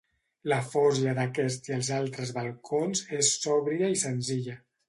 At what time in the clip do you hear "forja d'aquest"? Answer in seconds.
0.69-1.69